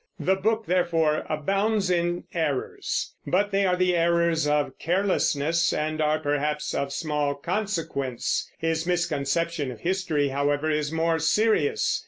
[0.19, 6.17] The book, therefore, abounds in errors; but they are the errors of carelessness and are
[6.17, 8.49] perhaps of small consequence.
[8.57, 11.99] His misconception of history, however, is more serious.